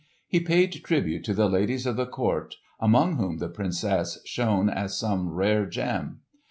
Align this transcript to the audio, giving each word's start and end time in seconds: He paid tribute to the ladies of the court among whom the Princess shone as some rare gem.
He 0.27 0.39
paid 0.39 0.73
tribute 0.83 1.23
to 1.25 1.35
the 1.35 1.47
ladies 1.47 1.85
of 1.85 1.95
the 1.95 2.07
court 2.07 2.55
among 2.79 3.17
whom 3.17 3.37
the 3.37 3.49
Princess 3.49 4.19
shone 4.25 4.67
as 4.67 4.97
some 4.97 5.29
rare 5.29 5.67
gem. 5.67 6.21